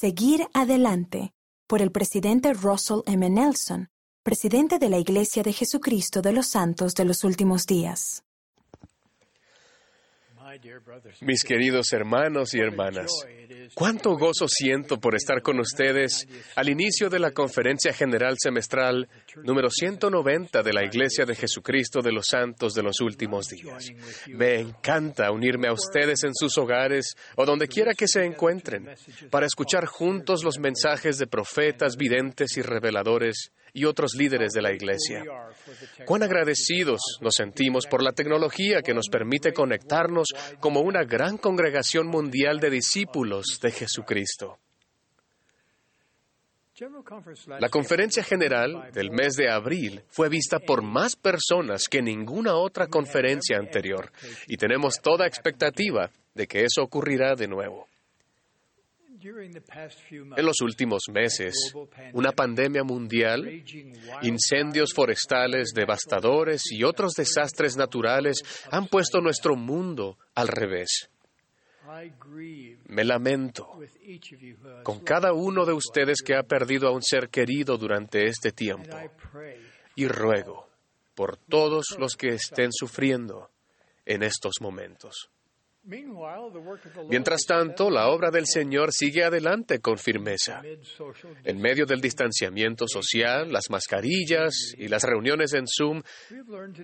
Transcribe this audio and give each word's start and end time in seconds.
Seguir 0.00 0.48
adelante 0.54 1.34
por 1.68 1.82
el 1.82 1.92
presidente 1.92 2.54
Russell 2.54 3.02
M. 3.04 3.28
Nelson, 3.28 3.90
presidente 4.22 4.78
de 4.78 4.88
la 4.88 4.96
Iglesia 4.96 5.42
de 5.42 5.52
Jesucristo 5.52 6.22
de 6.22 6.32
los 6.32 6.46
Santos 6.46 6.94
de 6.94 7.04
los 7.04 7.22
Últimos 7.22 7.66
Días. 7.66 8.24
Mis 11.20 11.44
queridos 11.44 11.92
hermanos 11.92 12.54
y 12.54 12.60
hermanas, 12.60 13.10
cuánto 13.74 14.16
gozo 14.16 14.46
siento 14.48 14.98
por 14.98 15.14
estar 15.14 15.42
con 15.42 15.60
ustedes 15.60 16.26
al 16.56 16.68
inicio 16.68 17.08
de 17.08 17.18
la 17.18 17.30
Conferencia 17.30 17.92
General 17.92 18.36
Semestral 18.38 19.08
número 19.44 19.68
190 19.70 20.62
de 20.62 20.72
la 20.72 20.84
Iglesia 20.84 21.24
de 21.24 21.34
Jesucristo 21.34 22.00
de 22.00 22.12
los 22.12 22.26
Santos 22.26 22.74
de 22.74 22.82
los 22.82 23.00
Últimos 23.00 23.48
Días. 23.48 23.90
Me 24.28 24.60
encanta 24.60 25.30
unirme 25.30 25.68
a 25.68 25.72
ustedes 25.72 26.24
en 26.24 26.34
sus 26.34 26.56
hogares 26.58 27.16
o 27.36 27.44
donde 27.44 27.68
quiera 27.68 27.92
que 27.94 28.08
se 28.08 28.24
encuentren 28.24 28.88
para 29.30 29.46
escuchar 29.46 29.86
juntos 29.86 30.42
los 30.42 30.58
mensajes 30.58 31.18
de 31.18 31.26
profetas, 31.26 31.96
videntes 31.96 32.56
y 32.56 32.62
reveladores 32.62 33.52
y 33.72 33.84
otros 33.84 34.14
líderes 34.14 34.52
de 34.52 34.62
la 34.62 34.72
Iglesia. 34.72 35.24
Cuán 36.04 36.22
agradecidos 36.22 37.00
nos 37.20 37.34
sentimos 37.34 37.86
por 37.86 38.02
la 38.02 38.12
tecnología 38.12 38.82
que 38.82 38.94
nos 38.94 39.08
permite 39.08 39.52
conectarnos 39.52 40.28
como 40.58 40.80
una 40.80 41.04
gran 41.04 41.38
congregación 41.38 42.06
mundial 42.06 42.60
de 42.60 42.70
discípulos 42.70 43.58
de 43.62 43.70
Jesucristo. 43.70 44.58
La 47.58 47.68
conferencia 47.68 48.22
general 48.22 48.90
del 48.92 49.10
mes 49.10 49.34
de 49.34 49.50
abril 49.50 50.02
fue 50.08 50.30
vista 50.30 50.58
por 50.58 50.82
más 50.82 51.14
personas 51.14 51.84
que 51.90 52.00
ninguna 52.00 52.54
otra 52.54 52.86
conferencia 52.86 53.58
anterior 53.58 54.10
y 54.46 54.56
tenemos 54.56 54.94
toda 55.02 55.26
expectativa 55.26 56.10
de 56.34 56.46
que 56.46 56.64
eso 56.64 56.82
ocurrirá 56.82 57.34
de 57.34 57.48
nuevo. 57.48 57.86
En 59.22 60.44
los 60.44 60.60
últimos 60.60 61.02
meses, 61.12 61.74
una 62.12 62.32
pandemia 62.32 62.84
mundial, 62.84 63.64
incendios 64.22 64.92
forestales 64.94 65.72
devastadores 65.74 66.70
y 66.70 66.84
otros 66.84 67.14
desastres 67.14 67.76
naturales 67.76 68.42
han 68.70 68.86
puesto 68.86 69.20
nuestro 69.20 69.56
mundo 69.56 70.16
al 70.34 70.48
revés. 70.48 71.10
Me 72.86 73.04
lamento 73.04 73.78
con 74.84 75.00
cada 75.00 75.32
uno 75.32 75.66
de 75.66 75.72
ustedes 75.72 76.22
que 76.22 76.36
ha 76.36 76.42
perdido 76.42 76.88
a 76.88 76.92
un 76.92 77.02
ser 77.02 77.28
querido 77.28 77.76
durante 77.76 78.26
este 78.26 78.52
tiempo. 78.52 78.96
y 79.96 80.06
ruego 80.06 80.68
por 81.14 81.36
todos 81.36 81.96
los 81.98 82.14
que 82.16 82.28
estén 82.28 82.70
sufriendo 82.72 83.50
en 84.06 84.22
estos 84.22 84.54
momentos. 84.60 85.30
Mientras 87.08 87.40
tanto, 87.46 87.90
la 87.90 88.08
obra 88.08 88.30
del 88.30 88.46
Señor 88.46 88.92
sigue 88.92 89.24
adelante 89.24 89.80
con 89.80 89.96
firmeza. 89.96 90.62
En 91.44 91.58
medio 91.58 91.86
del 91.86 92.00
distanciamiento 92.00 92.86
social, 92.86 93.50
las 93.50 93.70
mascarillas 93.70 94.74
y 94.76 94.88
las 94.88 95.04
reuniones 95.04 95.54
en 95.54 95.64
Zoom, 95.66 96.02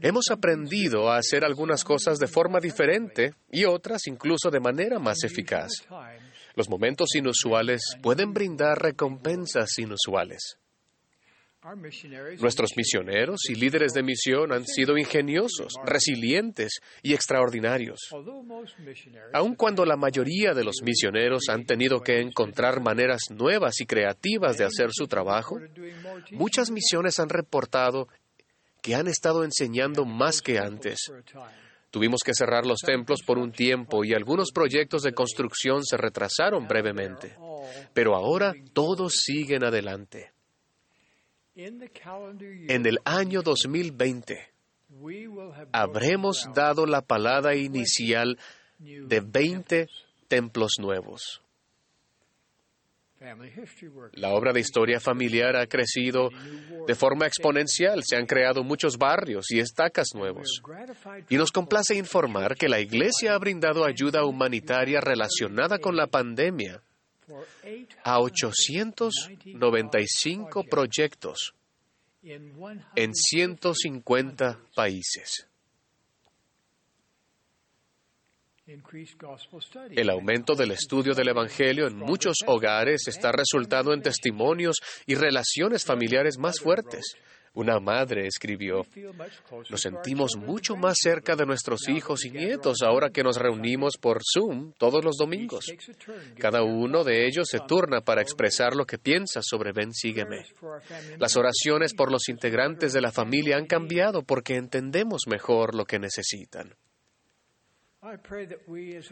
hemos 0.00 0.30
aprendido 0.30 1.10
a 1.10 1.18
hacer 1.18 1.44
algunas 1.44 1.82
cosas 1.84 2.18
de 2.18 2.28
forma 2.28 2.60
diferente 2.60 3.34
y 3.50 3.64
otras 3.64 4.06
incluso 4.06 4.50
de 4.50 4.60
manera 4.60 4.98
más 4.98 5.24
eficaz. 5.24 5.70
Los 6.54 6.68
momentos 6.68 7.14
inusuales 7.16 7.82
pueden 8.00 8.32
brindar 8.32 8.80
recompensas 8.80 9.76
inusuales. 9.78 10.58
Nuestros 12.40 12.76
misioneros 12.76 13.40
y 13.48 13.54
líderes 13.54 13.94
de 13.94 14.02
misión 14.02 14.52
han 14.52 14.66
sido 14.66 14.98
ingeniosos, 14.98 15.72
resilientes 15.84 16.80
y 17.02 17.14
extraordinarios. 17.14 18.00
Aun 19.32 19.54
cuando 19.54 19.86
la 19.86 19.96
mayoría 19.96 20.52
de 20.52 20.62
los 20.62 20.82
misioneros 20.82 21.48
han 21.48 21.64
tenido 21.64 22.00
que 22.00 22.20
encontrar 22.20 22.82
maneras 22.82 23.30
nuevas 23.30 23.80
y 23.80 23.86
creativas 23.86 24.58
de 24.58 24.64
hacer 24.64 24.90
su 24.92 25.06
trabajo, 25.06 25.58
muchas 26.32 26.70
misiones 26.70 27.18
han 27.18 27.30
reportado 27.30 28.08
que 28.82 28.94
han 28.94 29.08
estado 29.08 29.42
enseñando 29.42 30.04
más 30.04 30.42
que 30.42 30.58
antes. 30.58 31.10
Tuvimos 31.90 32.20
que 32.22 32.34
cerrar 32.34 32.66
los 32.66 32.80
templos 32.80 33.22
por 33.22 33.38
un 33.38 33.52
tiempo 33.52 34.04
y 34.04 34.12
algunos 34.12 34.50
proyectos 34.52 35.02
de 35.02 35.14
construcción 35.14 35.82
se 35.82 35.96
retrasaron 35.96 36.68
brevemente, 36.68 37.38
pero 37.94 38.14
ahora 38.14 38.52
todos 38.74 39.14
siguen 39.14 39.64
adelante. 39.64 40.33
En 41.56 42.86
el 42.86 42.98
año 43.04 43.42
2020 43.42 44.54
habremos 45.72 46.48
dado 46.52 46.84
la 46.84 47.00
palada 47.02 47.54
inicial 47.54 48.38
de 48.78 49.20
20 49.20 49.88
templos. 50.26 50.72
nuevos. 50.80 51.40
La 54.14 54.34
obra 54.34 54.52
de 54.52 54.60
historia 54.60 54.98
familiar 54.98 55.56
ha 55.56 55.66
crecido 55.66 56.28
de 56.86 56.94
forma 56.94 57.26
exponencial, 57.26 58.02
se 58.04 58.16
han 58.16 58.26
creado 58.26 58.64
muchos 58.64 58.98
barrios 58.98 59.50
y 59.50 59.60
estacas 59.60 60.08
nuevos. 60.14 60.60
Y 61.30 61.36
nos 61.36 61.52
complace 61.52 61.94
informar 61.94 62.56
que 62.56 62.68
la 62.68 62.80
Iglesia 62.80 63.34
ha 63.34 63.38
brindado 63.38 63.84
ayuda 63.84 64.24
humanitaria 64.24 65.00
relacionada 65.00 65.78
con 65.78 65.96
la 65.96 66.08
pandemia 66.08 66.82
a 68.02 68.20
895 68.20 70.64
proyectos 70.64 71.54
en 72.22 73.14
150 73.14 74.58
países. 74.74 75.46
El 79.90 80.08
aumento 80.08 80.54
del 80.54 80.70
estudio 80.70 81.12
del 81.12 81.28
Evangelio 81.28 81.86
en 81.86 81.96
muchos 81.96 82.38
hogares 82.46 83.06
está 83.08 83.30
resultando 83.30 83.92
en 83.92 84.00
testimonios 84.00 84.76
y 85.04 85.16
relaciones 85.16 85.84
familiares 85.84 86.38
más 86.38 86.60
fuertes, 86.60 87.14
una 87.54 87.78
madre 87.78 88.26
escribió, 88.26 88.84
nos 89.70 89.80
sentimos 89.80 90.36
mucho 90.36 90.76
más 90.76 90.96
cerca 91.00 91.36
de 91.36 91.46
nuestros 91.46 91.88
hijos 91.88 92.24
y 92.24 92.30
nietos 92.30 92.82
ahora 92.82 93.10
que 93.10 93.22
nos 93.22 93.36
reunimos 93.36 93.96
por 93.96 94.20
Zoom 94.22 94.72
todos 94.76 95.04
los 95.04 95.16
domingos. 95.16 95.66
Cada 96.38 96.62
uno 96.62 97.04
de 97.04 97.26
ellos 97.26 97.48
se 97.48 97.60
turna 97.60 98.00
para 98.00 98.22
expresar 98.22 98.74
lo 98.74 98.84
que 98.84 98.98
piensa 98.98 99.40
sobre 99.42 99.72
Ven, 99.72 99.92
sígueme. 99.92 100.44
Las 101.18 101.36
oraciones 101.36 101.94
por 101.94 102.10
los 102.10 102.28
integrantes 102.28 102.92
de 102.92 103.00
la 103.00 103.12
familia 103.12 103.56
han 103.56 103.66
cambiado 103.66 104.22
porque 104.22 104.56
entendemos 104.56 105.22
mejor 105.28 105.74
lo 105.74 105.84
que 105.84 105.98
necesitan. 105.98 106.74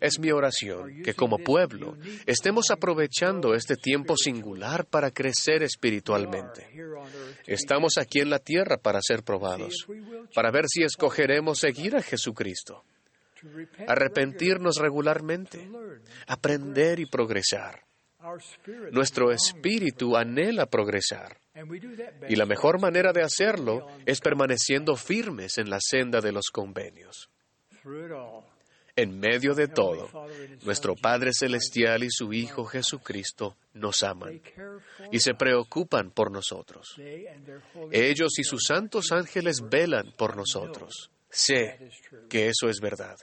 Es 0.00 0.18
mi 0.18 0.30
oración 0.30 1.02
que 1.02 1.14
como 1.14 1.38
pueblo 1.38 1.96
estemos 2.26 2.70
aprovechando 2.70 3.54
este 3.54 3.76
tiempo 3.76 4.16
singular 4.16 4.84
para 4.84 5.10
crecer 5.10 5.62
espiritualmente. 5.62 6.68
Estamos 7.46 7.96
aquí 7.98 8.20
en 8.20 8.30
la 8.30 8.38
tierra 8.38 8.76
para 8.76 9.00
ser 9.02 9.22
probados, 9.22 9.86
para 10.34 10.50
ver 10.50 10.64
si 10.68 10.82
escogeremos 10.82 11.58
seguir 11.58 11.96
a 11.96 12.02
Jesucristo, 12.02 12.84
arrepentirnos 13.86 14.76
regularmente, 14.76 15.66
aprender 16.26 17.00
y 17.00 17.06
progresar. 17.06 17.84
Nuestro 18.90 19.32
espíritu 19.32 20.16
anhela 20.16 20.66
progresar. 20.66 21.38
Y 22.28 22.36
la 22.36 22.46
mejor 22.46 22.80
manera 22.80 23.12
de 23.12 23.22
hacerlo 23.22 23.86
es 24.06 24.20
permaneciendo 24.20 24.96
firmes 24.96 25.58
en 25.58 25.70
la 25.70 25.78
senda 25.80 26.20
de 26.20 26.32
los 26.32 26.46
convenios. 26.50 27.30
En 28.96 29.18
medio 29.18 29.54
de 29.54 29.66
todo, 29.66 30.08
nuestro 30.62 30.94
Padre 30.94 31.30
Celestial 31.32 32.04
y 32.04 32.10
su 32.10 32.32
Hijo 32.32 32.64
Jesucristo 32.64 33.56
nos 33.72 34.04
aman 34.04 34.40
y 35.10 35.18
se 35.18 35.34
preocupan 35.34 36.12
por 36.12 36.30
nosotros. 36.30 36.94
Ellos 37.90 38.38
y 38.38 38.44
sus 38.44 38.64
santos 38.66 39.10
ángeles 39.10 39.62
velan 39.68 40.12
por 40.16 40.36
nosotros. 40.36 41.10
Sé 41.28 41.90
que 42.28 42.46
eso 42.46 42.68
es 42.68 42.78
verdad. 42.80 43.16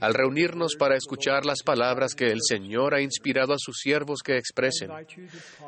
Al 0.00 0.14
reunirnos 0.14 0.74
para 0.76 0.96
escuchar 0.96 1.44
las 1.44 1.62
palabras 1.62 2.14
que 2.14 2.26
el 2.26 2.40
Señor 2.42 2.94
ha 2.94 3.02
inspirado 3.02 3.52
a 3.52 3.58
sus 3.58 3.78
siervos 3.78 4.22
que 4.24 4.36
expresen, 4.36 4.90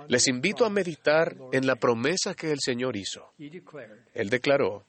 les 0.08 0.26
invito 0.26 0.64
a 0.64 0.70
meditar 0.70 1.37
en 1.52 1.66
la 1.66 1.76
promesa 1.76 2.34
que 2.34 2.50
el 2.50 2.58
Señor 2.60 2.96
hizo. 2.96 3.32
Él 4.14 4.31
declaró, 4.31 4.87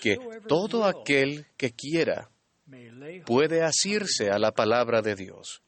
que 0.00 0.16
todo 0.46 0.84
aquel 0.84 1.46
que 1.56 1.72
quiera 1.72 2.30
puede 3.26 3.62
asirse 3.62 4.30
a 4.30 4.38
la 4.38 4.52
palabra 4.52 5.02
de 5.02 5.14
Dios, 5.14 5.62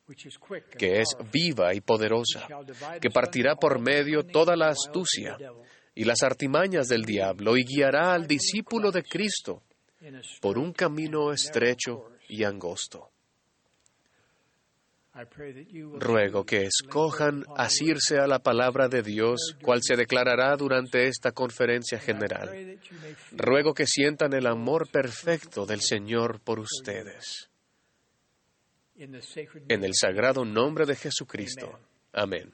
que 0.78 1.00
es 1.00 1.16
viva 1.32 1.74
y 1.74 1.80
poderosa, 1.80 2.46
que 3.00 3.10
partirá 3.10 3.56
por 3.56 3.78
medio 3.80 4.24
toda 4.24 4.56
la 4.56 4.68
astucia 4.68 5.36
y 5.94 6.04
las 6.04 6.22
artimañas 6.22 6.88
del 6.88 7.04
diablo 7.04 7.56
y 7.56 7.64
guiará 7.64 8.14
al 8.14 8.26
discípulo 8.26 8.90
de 8.90 9.02
Cristo 9.02 9.62
por 10.40 10.58
un 10.58 10.72
camino 10.72 11.32
estrecho 11.32 12.10
y 12.28 12.44
angosto. 12.44 13.13
Ruego 16.00 16.44
que 16.44 16.66
escojan 16.66 17.44
asirse 17.56 18.18
a 18.18 18.26
la 18.26 18.40
palabra 18.40 18.88
de 18.88 19.02
Dios, 19.02 19.56
cual 19.62 19.80
se 19.80 19.94
declarará 19.94 20.56
durante 20.56 21.06
esta 21.06 21.30
conferencia 21.30 22.00
general. 22.00 22.78
Ruego 23.30 23.74
que 23.74 23.86
sientan 23.86 24.32
el 24.32 24.46
amor 24.46 24.88
perfecto 24.90 25.66
del 25.66 25.82
Señor 25.82 26.40
por 26.40 26.58
ustedes. 26.58 27.48
En 28.96 29.84
el 29.84 29.94
sagrado 29.94 30.44
nombre 30.44 30.84
de 30.84 30.96
Jesucristo. 30.96 31.78
Amén. 32.12 32.52